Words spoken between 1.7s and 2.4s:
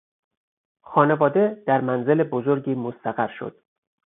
منزل